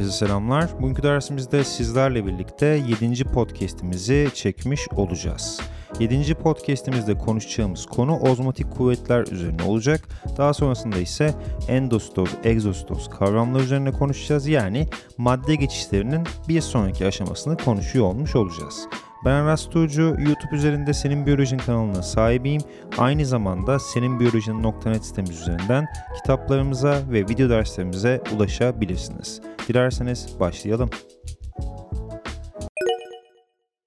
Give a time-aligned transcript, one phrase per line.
[0.00, 0.70] Herkese selamlar.
[0.80, 2.66] Bugünkü dersimizde sizlerle birlikte
[3.00, 3.24] 7.
[3.24, 5.60] podcast'imizi çekmiş olacağız.
[5.98, 6.34] 7.
[6.34, 10.08] podcast'imizde konuşacağımız konu ozmotik kuvvetler üzerine olacak.
[10.36, 11.34] Daha sonrasında ise
[11.68, 14.46] endostoz, egzostoz kavramları üzerine konuşacağız.
[14.46, 18.88] Yani madde geçişlerinin bir sonraki aşamasını konuşuyor olmuş olacağız.
[19.24, 22.62] Ben Aras Tuğcu, YouTube üzerinde Senin Biyolojin kanalına sahibiyim.
[22.98, 29.40] Aynı zamanda seninbiyolojin.net sitemiz üzerinden kitaplarımıza ve video derslerimize ulaşabilirsiniz.
[29.68, 30.90] Dilerseniz başlayalım.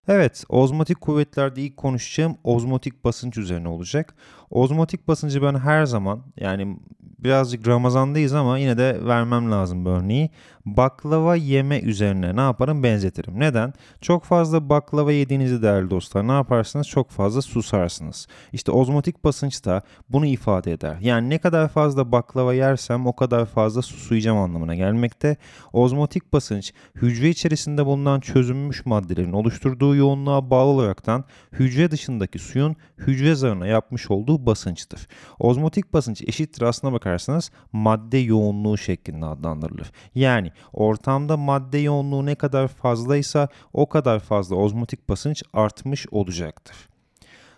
[0.08, 4.16] Evet, ozmotik kuvvetlerde ilk konuşacağım ozmotik basınç üzerine olacak.
[4.50, 10.30] Ozmotik basıncı ben her zaman yani birazcık Ramazan'dayız ama yine de vermem lazım bu örneği.
[10.66, 13.40] Baklava yeme üzerine ne yaparım benzetirim.
[13.40, 13.73] Neden?
[14.02, 16.88] Çok fazla baklava yediğinizde değerli dostlar ne yaparsınız?
[16.88, 18.27] Çok fazla susarsınız.
[18.53, 20.98] İşte ozmotik basınç da bunu ifade eder.
[21.02, 25.38] Yani ne kadar fazla baklava yersem o kadar fazla susuyacağım anlamına gelmekte.
[25.73, 33.36] Ozmotik basınç hücre içerisinde bulunan çözünmüş maddelerin oluşturduğu yoğunluğa bağlı olaraktan hücre dışındaki suyun hücre
[33.36, 35.08] zarına yapmış olduğu basınçtır.
[35.39, 39.91] Ozmotik basınç eşittir aslına bakarsanız madde yoğunluğu şeklinde adlandırılır.
[40.16, 46.92] Yani ortamda madde yoğunluğu ne kadar fazlaysa o kadar fazla ozmotik basınç artmış olacaktır.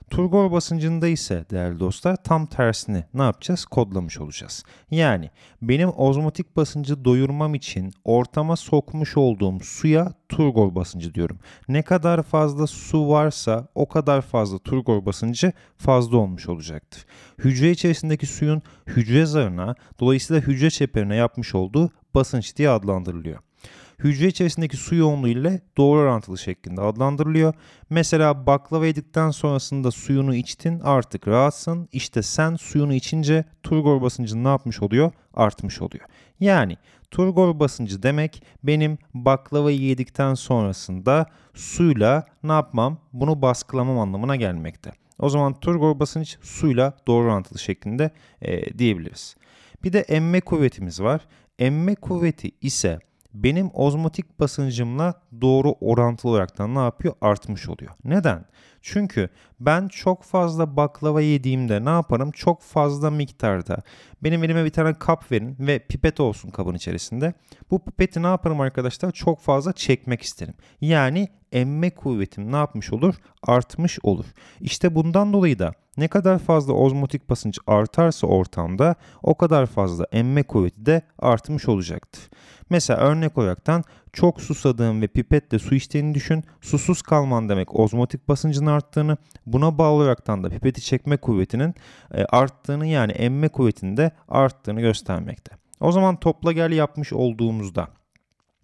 [0.09, 3.65] Turgor basıncında ise değerli dostlar tam tersini ne yapacağız?
[3.65, 4.63] Kodlamış olacağız.
[4.91, 5.29] Yani
[5.61, 11.39] benim ozmotik basıncı doyurmam için ortama sokmuş olduğum suya turgor basıncı diyorum.
[11.67, 17.05] Ne kadar fazla su varsa o kadar fazla turgor basıncı fazla olmuş olacaktır.
[17.39, 23.44] Hücre içerisindeki suyun hücre zarına dolayısıyla hücre çeperine yapmış olduğu basınç diye adlandırılıyor
[23.99, 27.53] hücre içerisindeki su yoğunluğu ile doğru orantılı şeklinde adlandırılıyor.
[27.89, 31.89] Mesela baklava yedikten sonrasında suyunu içtin artık rahatsın.
[31.91, 35.11] İşte sen suyunu içince turgor basıncın ne yapmış oluyor?
[35.33, 36.05] Artmış oluyor.
[36.39, 36.77] Yani
[37.11, 42.97] turgor basıncı demek benim baklavayı yedikten sonrasında suyla ne yapmam?
[43.13, 44.91] Bunu baskılamam anlamına gelmekte.
[45.19, 48.11] O zaman turgor basınç suyla doğru orantılı şeklinde
[48.41, 49.35] e, diyebiliriz.
[49.83, 51.21] Bir de emme kuvvetimiz var.
[51.59, 52.99] Emme kuvveti ise
[53.43, 57.13] benim ozmotik basıncımla doğru orantılı olarak da ne yapıyor?
[57.21, 57.91] Artmış oluyor.
[58.03, 58.45] Neden?
[58.81, 59.29] Çünkü
[59.59, 62.31] ben çok fazla baklava yediğimde ne yaparım?
[62.31, 63.77] Çok fazla miktarda.
[64.23, 67.33] Benim elime bir tane kap verin ve pipet olsun kabın içerisinde.
[67.71, 69.11] Bu pipeti ne yaparım arkadaşlar?
[69.11, 70.53] Çok fazla çekmek isterim.
[70.81, 73.15] Yani emme kuvvetim ne yapmış olur?
[73.43, 74.25] Artmış olur.
[74.61, 80.43] İşte bundan dolayı da ne kadar fazla ozmotik basınç artarsa ortamda o kadar fazla emme
[80.43, 82.29] kuvveti de artmış olacaktır.
[82.69, 86.43] Mesela örnek olaraktan çok susadığın ve pipetle su içtiğini düşün.
[86.61, 91.75] Susuz kalman demek ozmotik basıncın arttığını, buna bağlı olaraktan da pipeti çekme kuvvetinin
[92.13, 95.55] e, arttığını yani emme kuvvetinin de arttığını göstermekte.
[95.79, 97.87] O zaman topla gel yapmış olduğumuzda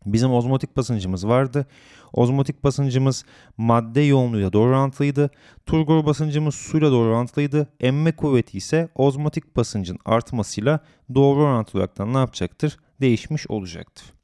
[0.05, 1.65] Bizim ozmotik basıncımız vardı.
[2.13, 3.25] Ozmotik basıncımız
[3.57, 5.29] madde yoğunluğuyla doğru orantılıydı.
[5.65, 7.67] Turgor basıncımız suyla doğru orantılıydı.
[7.79, 10.79] Emme kuvveti ise ozmotik basıncın artmasıyla
[11.15, 12.77] doğru orantılı olarak ne yapacaktır?
[13.01, 14.20] Değişmiş olacaktır.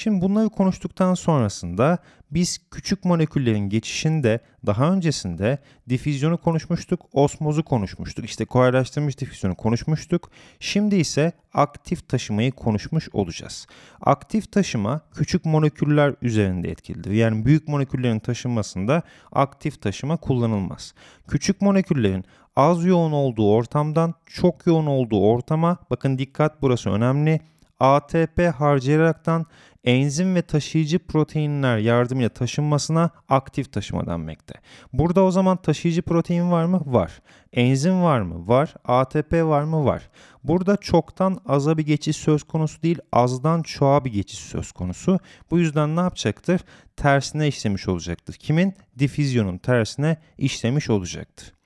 [0.00, 1.98] Şimdi bunları konuştuktan sonrasında
[2.30, 8.24] biz küçük moleküllerin geçişinde daha öncesinde difüzyonu konuşmuştuk, osmozu konuşmuştuk.
[8.24, 10.30] İşte kolaylaştırılmış difüzyonu konuşmuştuk.
[10.60, 13.66] Şimdi ise aktif taşımayı konuşmuş olacağız.
[14.00, 17.10] Aktif taşıma küçük moleküller üzerinde etkilidir.
[17.10, 19.02] Yani büyük moleküllerin taşınmasında
[19.32, 20.94] aktif taşıma kullanılmaz.
[21.28, 22.24] Küçük moleküllerin
[22.56, 27.40] az yoğun olduğu ortamdan çok yoğun olduğu ortama bakın dikkat burası önemli
[27.80, 29.46] ATP harcayaraktan
[29.84, 34.54] enzim ve taşıyıcı proteinler yardımıyla taşınmasına aktif taşıma denmekte.
[34.92, 36.82] Burada o zaman taşıyıcı protein var mı?
[36.86, 37.20] Var.
[37.52, 38.48] Enzim var mı?
[38.48, 38.74] Var.
[38.84, 39.84] ATP var mı?
[39.84, 40.10] Var.
[40.44, 45.18] Burada çoktan aza bir geçiş söz konusu değil, azdan çoğa bir geçiş söz konusu.
[45.50, 46.60] Bu yüzden ne yapacaktır?
[46.96, 48.34] Tersine işlemiş olacaktır.
[48.34, 48.74] Kimin?
[48.98, 51.59] Difüzyonun tersine işlemiş olacaktır.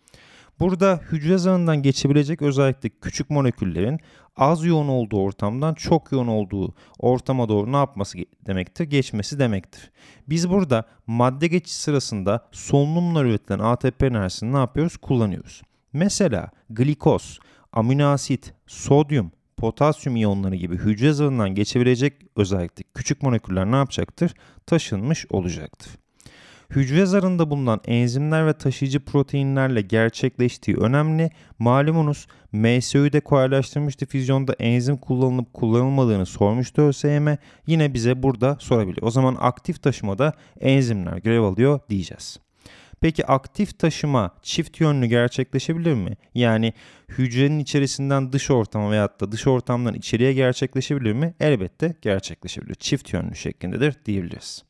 [0.60, 4.00] Burada hücre zarından geçebilecek özellikle küçük moleküllerin
[4.36, 8.84] az yoğun olduğu ortamdan çok yoğun olduğu ortama doğru ne yapması demektir?
[8.84, 9.90] Geçmesi demektir.
[10.28, 14.96] Biz burada madde geçiş sırasında solunumla üretilen ATP enerjisini ne yapıyoruz?
[14.96, 15.62] Kullanıyoruz.
[15.92, 17.38] Mesela glikoz,
[17.72, 24.34] amino asit, sodyum, potasyum iyonları gibi hücre zarından geçebilecek özellikle küçük moleküller ne yapacaktır?
[24.66, 26.03] Taşınmış olacaktır
[26.74, 31.30] hücre zarında bulunan enzimler ve taşıyıcı proteinlerle gerçekleştiği önemli.
[31.58, 37.26] Malumunuz MSÜ'de kolaylaştırılmış difüzyonda enzim kullanılıp kullanılmadığını sormuştu ÖSYM.
[37.66, 39.06] Yine bize burada sorabiliyor.
[39.06, 42.38] O zaman aktif taşımada enzimler görev alıyor diyeceğiz.
[43.00, 46.16] Peki aktif taşıma çift yönlü gerçekleşebilir mi?
[46.34, 46.72] Yani
[47.08, 51.34] hücrenin içerisinden dış ortama veyahut da dış ortamdan içeriye gerçekleşebilir mi?
[51.40, 52.74] Elbette gerçekleşebilir.
[52.74, 54.64] Çift yönlü şeklindedir diyebiliriz.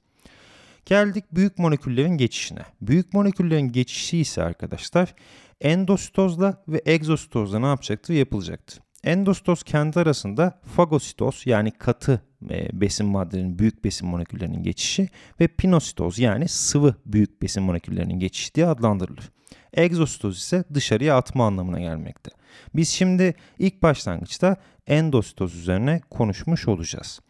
[0.86, 2.62] Geldik büyük moleküllerin geçişine.
[2.80, 5.14] Büyük moleküllerin geçişi ise arkadaşlar
[5.60, 8.14] endositozla ve egzositozla ne yapacaktır?
[8.14, 8.80] Yapılacaktır.
[9.04, 15.08] Endositoz kendi arasında fagositoz yani katı e, besin maddelerinin büyük besin moleküllerinin geçişi
[15.40, 19.30] ve pinositoz yani sıvı büyük besin moleküllerinin geçişi diye adlandırılır.
[19.72, 22.30] Egzositoz ise dışarıya atma anlamına gelmekte.
[22.74, 27.20] Biz şimdi ilk başlangıçta endositoz üzerine konuşmuş olacağız.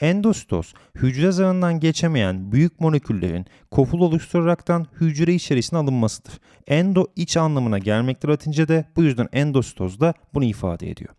[0.00, 6.32] Endositoz, hücre zarından geçemeyen büyük moleküllerin koful oluşturaraktan hücre içerisine alınmasıdır.
[6.66, 11.14] Endo iç anlamına gelmekte Latince'de bu yüzden endositoz da bunu ifade ediyor.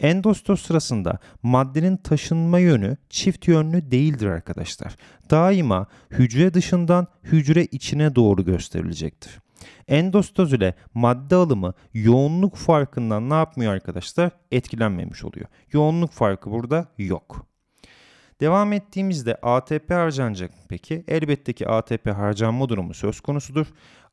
[0.00, 4.96] Endositoz sırasında maddenin taşınma yönü çift yönlü değildir arkadaşlar.
[5.30, 9.40] Daima hücre dışından hücre içine doğru gösterilecektir.
[9.88, 14.30] Endositoz ile madde alımı yoğunluk farkından ne yapmıyor arkadaşlar?
[14.50, 15.46] Etkilenmemiş oluyor.
[15.72, 17.51] Yoğunluk farkı burada yok.
[18.42, 21.04] Devam ettiğimizde ATP harcanacak peki?
[21.08, 23.66] Elbette ki ATP harcanma durumu söz konusudur.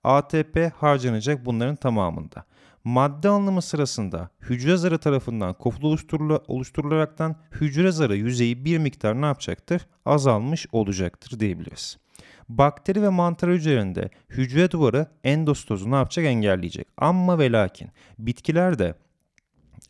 [0.03, 2.43] ATP harcanacak bunların tamamında.
[2.83, 5.97] Madde alınımı sırasında hücre zarı tarafından koful
[6.47, 9.87] oluşturularaktan hücre zarı yüzeyi bir miktar ne yapacaktır?
[10.05, 11.97] Azalmış olacaktır diyebiliriz.
[12.49, 16.25] Bakteri ve mantar hücrelerinde hücre duvarı endositozu ne yapacak?
[16.25, 16.87] Engelleyecek.
[16.97, 17.89] Ama ve lakin
[18.19, 18.95] bitkilerde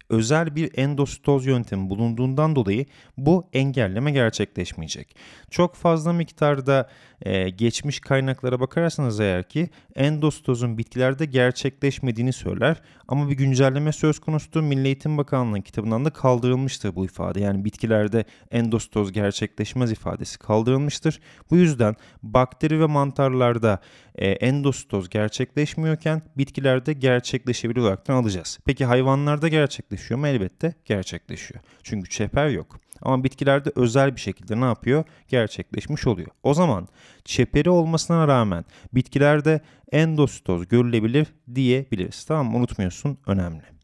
[0.09, 2.85] özel bir endositoz yöntemi bulunduğundan dolayı
[3.17, 5.15] bu engelleme gerçekleşmeyecek.
[5.49, 6.89] Çok fazla miktarda
[7.21, 12.81] e, geçmiş kaynaklara bakarsanız eğer ki endositozun bitkilerde gerçekleşmediğini söyler.
[13.07, 14.61] Ama bir güncelleme söz konusudur.
[14.61, 17.41] Milli Eğitim Bakanlığı kitabından da kaldırılmıştır bu ifade.
[17.41, 21.19] Yani bitkilerde endositoz gerçekleşmez ifadesi kaldırılmıştır.
[21.51, 23.79] Bu yüzden bakteri ve mantarlarda
[24.15, 28.59] e, endositoz gerçekleşmiyorken bitkilerde gerçekleşebilir olarak alacağız.
[28.65, 30.27] Peki hayvanlarda gerçekleşiyor mu?
[30.27, 31.61] Elbette gerçekleşiyor.
[31.83, 32.79] Çünkü çeper yok.
[33.01, 35.03] Ama bitkilerde özel bir şekilde ne yapıyor?
[35.27, 36.27] Gerçekleşmiş oluyor.
[36.43, 36.87] O zaman
[37.25, 39.61] çeperi olmasına rağmen bitkilerde
[39.91, 42.25] endositoz görülebilir diyebiliriz.
[42.25, 42.57] Tamam mı?
[42.57, 43.17] Unutmuyorsun.
[43.27, 43.78] Önemli.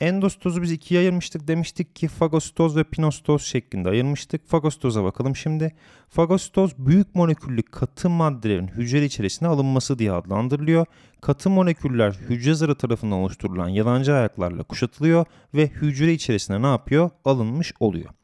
[0.00, 1.48] Endositozu biz ikiye ayırmıştık.
[1.48, 4.48] Demiştik ki fagositoz ve pinositoz şeklinde ayırmıştık.
[4.48, 5.72] Fagositoza bakalım şimdi.
[6.08, 10.86] Fagositoz büyük moleküllü katı maddelerin hücre içerisine alınması diye adlandırılıyor.
[11.20, 17.10] Katı moleküller hücre zarı tarafından oluşturulan yalancı ayaklarla kuşatılıyor ve hücre içerisine ne yapıyor?
[17.24, 18.17] Alınmış oluyor.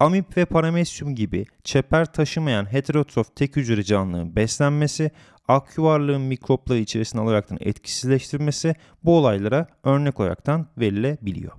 [0.00, 5.10] Amip ve paramesyum gibi çeper taşımayan heterotrof tek hücreli canlının beslenmesi,
[5.48, 8.74] aküvarlığın mikropları içerisine alaraktan etkisizleştirmesi
[9.04, 11.52] bu olaylara örnek olaraktan verilebiliyor.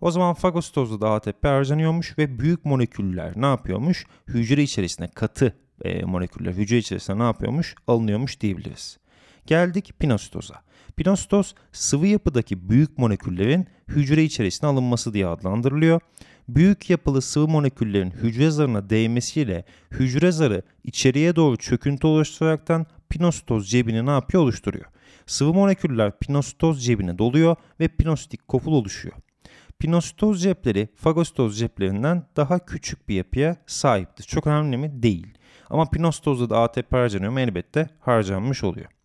[0.00, 4.06] O zaman fagositozda da ATP harcanıyormuş ve büyük moleküller ne yapıyormuş?
[4.28, 7.74] Hücre içerisine katı e, moleküller hücre içerisine ne yapıyormuş?
[7.86, 8.98] Alınıyormuş diyebiliriz.
[9.46, 10.54] Geldik pinositoza.
[10.96, 16.00] Pinositoz sıvı yapıdaki büyük moleküllerin hücre içerisine alınması diye adlandırılıyor
[16.48, 24.06] büyük yapılı sıvı moleküllerin hücre zarına değmesiyle hücre zarı içeriye doğru çöküntü oluşturaraktan pinositoz cebini
[24.06, 24.84] ne yapıyor oluşturuyor.
[25.26, 29.14] Sıvı moleküller pinositoz cebine doluyor ve pinositik kopul oluşuyor.
[29.78, 34.24] Pinositoz cepleri fagositoz ceplerinden daha küçük bir yapıya sahiptir.
[34.24, 35.02] Çok önemli mi?
[35.02, 35.26] Değil.
[35.70, 37.40] Ama pinositozda da ATP harcanıyor mu?
[37.40, 38.95] Elbette harcanmış oluyor.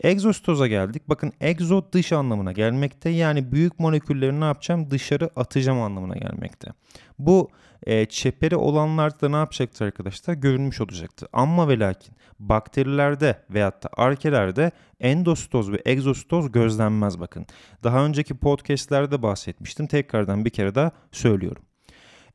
[0.00, 1.02] Egzositoza geldik.
[1.08, 3.10] Bakın egzo dış anlamına gelmekte.
[3.10, 4.90] Yani büyük molekülleri ne yapacağım?
[4.90, 6.72] Dışarı atacağım anlamına gelmekte.
[7.18, 7.50] Bu
[7.86, 10.34] e, çeperi olanlarda da ne yapacaktır arkadaşlar?
[10.34, 11.28] Görünmüş olacaktır.
[11.32, 17.46] Ama ve lakin bakterilerde veyahut da arkelerde endositoz ve egzositoz gözlenmez bakın.
[17.84, 19.86] Daha önceki podcastlerde bahsetmiştim.
[19.86, 21.62] Tekrardan bir kere daha söylüyorum.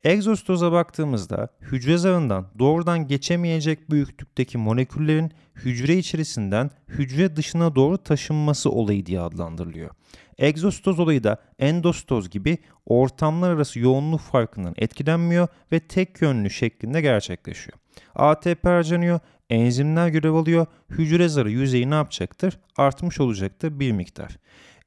[0.03, 9.06] Egzositoza baktığımızda hücre zarından doğrudan geçemeyecek büyüklükteki moleküllerin hücre içerisinden hücre dışına doğru taşınması olayı
[9.06, 9.89] diye adlandırılıyor.
[10.38, 17.77] Egzositoz olayı da endositoz gibi ortamlar arası yoğunluk farkından etkilenmiyor ve tek yönlü şeklinde gerçekleşiyor.
[18.15, 22.60] ATP harcanıyor, enzimler görev alıyor, hücre zarı yüzeyi ne yapacaktır?
[22.77, 24.38] Artmış olacaktır bir miktar.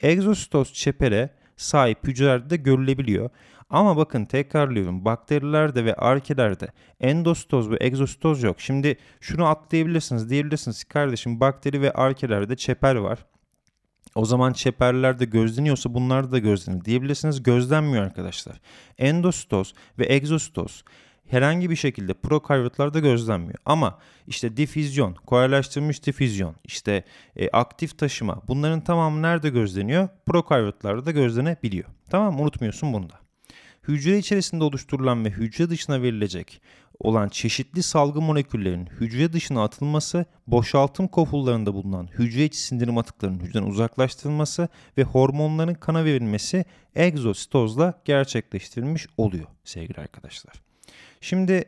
[0.00, 3.30] Egzositoz çepere sahip hücrelerde de görülebiliyor.
[3.72, 6.68] Ama bakın tekrarlıyorum bakterilerde ve arkelerde
[7.00, 8.60] endositoz ve egzositoz yok.
[8.60, 13.26] Şimdi şunu atlayabilirsiniz diyebilirsiniz kardeşim bakteri ve arkelerde çeper var.
[14.14, 17.42] O zaman çeperlerde gözleniyorsa bunlarda da gözlenir diyebilirsiniz.
[17.42, 18.60] Gözlenmiyor arkadaşlar.
[18.98, 20.84] Endositoz ve egzositoz
[21.26, 23.58] herhangi bir şekilde prokaryotlarda gözlenmiyor.
[23.66, 27.04] Ama işte difüzyon, kolaylaştırılmış difüzyon, işte
[27.36, 30.08] e, aktif taşıma bunların tamamı nerede gözleniyor?
[30.26, 31.88] Prokaryotlarda da gözlenebiliyor.
[32.10, 33.21] Tamam unutmuyorsun bunu da
[33.88, 36.60] hücre içerisinde oluşturulan ve hücre dışına verilecek
[37.02, 43.66] olan çeşitli salgı moleküllerinin hücre dışına atılması, boşaltım koşullarında bulunan hücre içi sindirim atıklarının hücreden
[43.66, 50.54] uzaklaştırılması ve hormonların kana verilmesi egzositozla gerçekleştirilmiş oluyor sevgili arkadaşlar.
[51.20, 51.64] Şimdi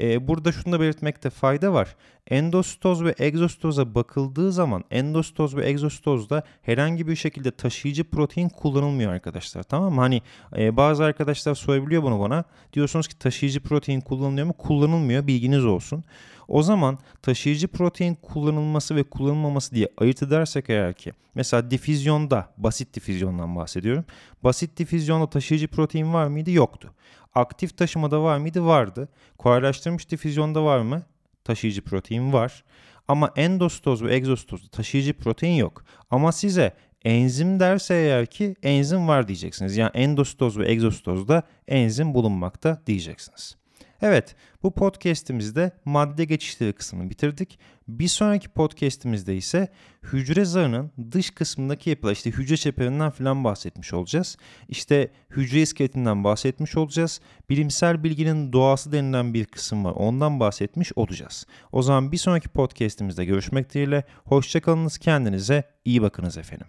[0.00, 1.96] e, burada şunu da belirtmekte fayda var.
[2.30, 9.62] Endositoz ve egzositoza bakıldığı zaman endositoz ve egzositozda herhangi bir şekilde taşıyıcı protein kullanılmıyor arkadaşlar.
[9.62, 10.00] Tamam mı?
[10.00, 10.22] Hani
[10.56, 12.44] e, bazı arkadaşlar sorabiliyor bunu bana.
[12.72, 14.52] Diyorsunuz ki taşıyıcı protein kullanılıyor mu?
[14.52, 15.26] Kullanılmıyor.
[15.26, 16.04] Bilginiz olsun.
[16.48, 22.94] O zaman taşıyıcı protein kullanılması ve kullanılmaması diye ayırt edersek eğer ki mesela difüzyonda basit
[22.94, 24.04] difüzyondan bahsediyorum.
[24.44, 26.50] Basit difüzyonda taşıyıcı protein var mıydı?
[26.50, 26.94] Yoktu.
[27.34, 28.66] Aktif taşımada var mıydı?
[28.66, 29.08] Vardı.
[29.38, 31.02] Kolaylaştırılmış difüzyonda var mı?
[31.44, 32.64] Taşıyıcı protein var.
[33.08, 35.84] Ama endositoz ve egzositozda taşıyıcı protein yok.
[36.10, 36.74] Ama size
[37.04, 39.76] enzim derse eğer ki enzim var diyeceksiniz.
[39.76, 43.56] Yani endositoz ve egzositozda enzim bulunmakta diyeceksiniz.
[44.04, 47.58] Evet, bu podcast'imizde madde geçişleri kısmını bitirdik.
[47.88, 49.68] Bir sonraki podcast'imizde ise
[50.02, 54.36] hücre zarının dış kısmındaki yapılar, işte hücre çeperinden falan bahsetmiş olacağız.
[54.68, 57.20] İşte hücre iskeletinden bahsetmiş olacağız.
[57.50, 59.92] Bilimsel bilginin doğası denilen bir kısım var.
[59.92, 61.46] Ondan bahsetmiş olacağız.
[61.72, 64.04] O zaman bir sonraki podcast'imizde görüşmek dileğiyle.
[64.24, 66.66] Hoşçakalınız, kendinize iyi bakınız efendim.